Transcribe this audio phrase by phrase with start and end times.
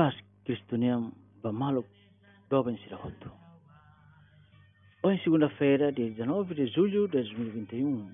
[0.00, 0.16] paz
[0.46, 1.86] Cristoniam Bamaluk
[2.48, 3.30] Doben Sirahoto.
[5.02, 8.10] Hoje, segunda-feira, dia 19 de julho de 2021.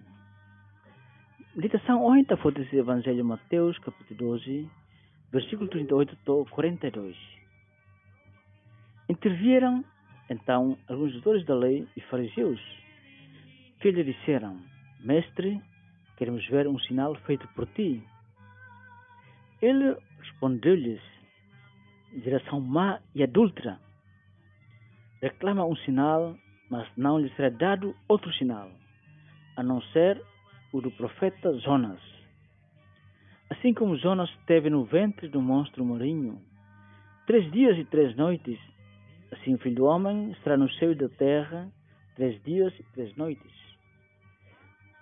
[1.54, 4.68] Meditação hoje está foto do Evangelho de Mateus, capítulo 12,
[5.30, 7.16] versículo 38 a 42.
[9.08, 9.84] Intervieram,
[10.28, 12.60] então, alguns doutores da lei e fariseus,
[13.78, 14.60] que lhe disseram,
[14.98, 15.62] Mestre,
[16.16, 18.02] queremos ver um sinal feito por ti.
[19.62, 21.15] Ele respondeu-lhes,
[22.20, 23.78] geração má e adulta,
[25.20, 26.36] reclama um sinal,
[26.70, 28.70] mas não lhe será dado outro sinal,
[29.56, 30.20] a não ser
[30.72, 32.00] o do profeta Jonas.
[33.50, 36.40] Assim como Jonas esteve no ventre do monstro marinho,
[37.26, 38.58] três dias e três noites,
[39.30, 41.70] assim o Filho do Homem estará no seio da terra,
[42.16, 43.52] três dias e três noites.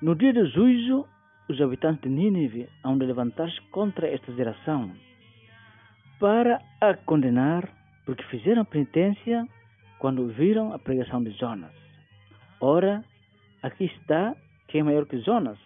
[0.02, 1.08] No dia do juízo,
[1.48, 4.92] os habitantes de Nínive hão de levantar-se contra esta geração
[6.18, 7.68] para a condenar,
[8.04, 9.46] porque fizeram penitência
[9.98, 11.72] quando viram a pregação de Jonas.
[12.60, 13.04] Ora,
[13.62, 14.36] aqui está
[14.68, 15.58] quem é maior que Jonas.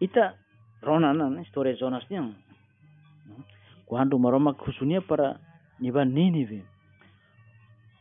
[0.00, 0.36] Ita
[0.82, 2.34] Ronan, história de Jonas niang.
[3.86, 5.40] Quando maroma kusunia para
[5.80, 6.64] niba Nínive,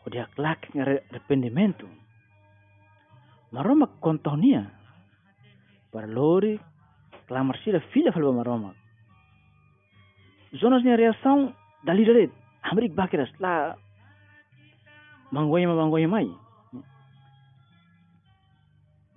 [0.06, 1.88] o dia claque arrependimento.
[3.52, 4.72] Maroma contonia
[5.92, 6.60] para lori
[7.28, 8.76] clamar sila filha falou maroma
[10.60, 11.54] zonas ni reação
[11.84, 12.32] dali dali
[12.64, 13.76] amrik bakiras la
[15.32, 16.30] mangoya mangoya mai.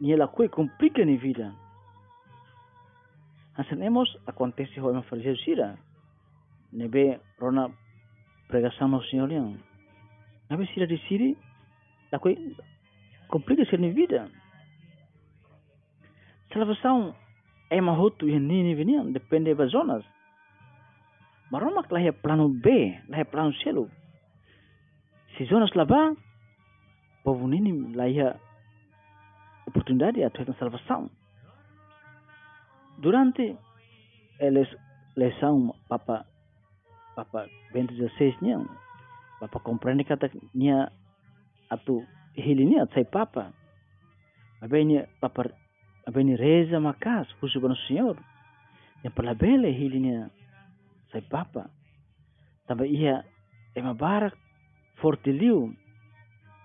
[0.00, 1.54] Ni ela coi complica ni vida
[3.58, 5.76] Hasanemos acontece hoje uma sira
[6.70, 7.68] nebe rona
[8.46, 9.58] pregação ao Senhor yang
[10.48, 11.36] nabe sira di siri
[12.12, 12.38] la coi
[13.26, 14.30] complica ser ni vida
[16.52, 17.16] salvação
[17.68, 20.04] é mahotu e nini veniam depende das zonas
[21.50, 22.68] Maromak lahir plano B,
[23.08, 23.88] lahir plano lo.
[25.36, 26.14] Si zonas laba,
[27.24, 28.36] povo nini lahir
[29.66, 31.10] oportunidade a ter salvação.
[32.98, 33.56] Durante
[34.40, 34.68] eles
[35.16, 36.24] lesão papa
[37.16, 38.62] papa 2016 nya
[39.42, 40.94] papa compreende kata nya
[41.66, 42.06] atu
[42.38, 43.50] hilinia sai papa
[44.62, 45.50] abenya papa
[46.06, 48.14] abenya reza makas fusu bano senhor
[49.02, 50.30] yang pela bele hilinia
[51.12, 51.70] sai papa
[52.66, 53.24] tamba ia
[53.74, 54.34] e mabarak
[55.00, 55.72] forte liu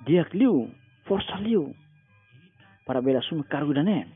[0.06, 0.68] diak liu
[1.06, 1.76] força liu
[2.86, 4.08] para ver assumir cargo da né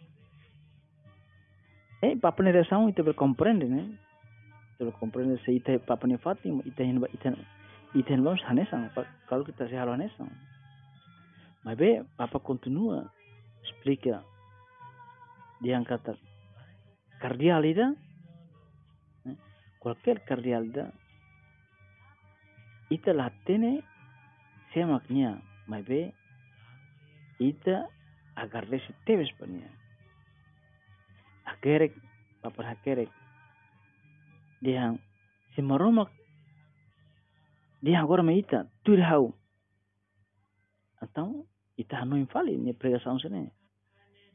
[2.02, 3.98] e papa ne reação ite be compreende né
[4.78, 7.34] tu compreende se ite papa ne fati ite hin ite
[7.96, 8.90] ite hin vamos hanesang
[9.30, 10.30] kalau kita se halo hanesang
[11.64, 13.10] mas be papa continua
[13.64, 14.24] explica
[15.62, 16.14] dia kata
[17.20, 17.96] cardialida
[19.88, 20.94] cualquier cardialidad
[22.90, 23.84] ita la tiene
[24.74, 26.14] se maknya mai be
[27.40, 27.88] ita
[28.36, 29.72] agarre se tebes pania.
[31.46, 31.96] Akerek
[32.42, 33.08] papa akerek
[34.60, 34.92] dia
[35.56, 36.12] si maromak
[37.82, 38.44] dia agora me
[41.02, 41.48] então
[41.78, 43.54] ita não infale ni pregação sene.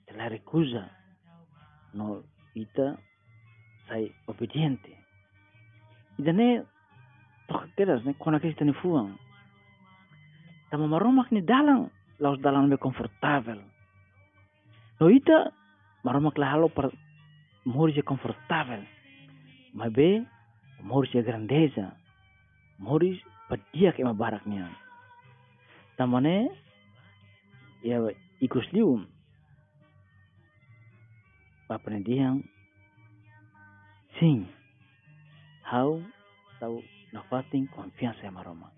[0.06, 0.88] Ela recusa
[1.92, 2.24] no
[2.54, 2.96] ita
[3.86, 5.01] sai obediente
[6.22, 6.62] Idane
[7.48, 9.18] toch keras ne kona kis tani fuang.
[10.70, 11.90] Tama maromak ni dalang
[12.22, 13.58] laus dalang me confortável.
[15.00, 15.50] No ita
[16.04, 16.92] maromak la halo par
[17.64, 18.86] morje confortável.
[19.74, 20.22] Ma be
[20.80, 21.90] morje grandeza.
[22.78, 23.18] Moris
[23.48, 24.70] padia ke ma barak niya.
[25.98, 26.54] Tamane
[27.82, 27.98] ya
[28.38, 29.10] ikus lium.
[31.66, 32.46] Papanediang
[34.20, 34.46] sing
[35.72, 35.96] how
[36.60, 38.68] tau na fating confiança maroma.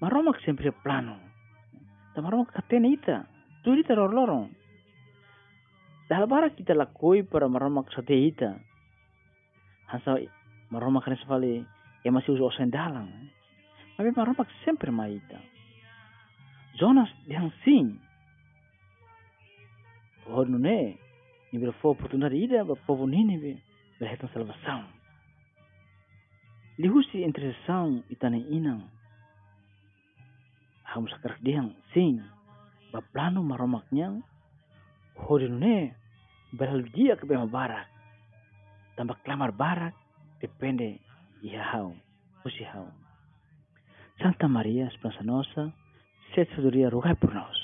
[0.00, 1.20] Maroma sempre plano.
[2.14, 3.28] Ta maroma tem ita.
[3.62, 4.48] Tu ita lor lorong.
[6.08, 8.56] Dah bara kita lakoi para maroma sate ita.
[9.92, 10.24] Hansa
[10.72, 11.66] maroma nesse vale
[12.04, 13.12] é masih uso sendalang.
[13.98, 15.38] Mas maroma que sempre maita.
[16.80, 18.00] Jonas yang sim.
[20.26, 20.96] Oh, não é?
[21.52, 23.62] E vir for oportunidade ida, povo nini,
[24.00, 24.93] berhitung salvação.
[26.74, 28.82] Lihusi interesação itane inang.
[30.82, 32.18] Hamus sakar diang sing.
[32.90, 34.18] Ba plano maromaknya.
[35.14, 35.94] Hodin ne.
[36.50, 37.86] Berhalu dia ke bema barak.
[38.98, 39.94] Tambah klamar barak.
[40.42, 40.98] Depende.
[41.46, 41.94] Ia hau.
[42.44, 42.86] Hau.
[44.20, 45.72] Santa Maria, Esperança Nossa.
[46.34, 47.63] Sete sabedoria, rogai por nós.